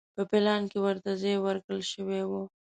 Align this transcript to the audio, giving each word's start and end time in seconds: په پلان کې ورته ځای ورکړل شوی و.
په 0.15 0.23
پلان 0.31 0.61
کې 0.71 0.77
ورته 0.85 1.11
ځای 1.21 1.35
ورکړل 1.41 1.81
شوی 1.91 2.21
و. 2.25 2.31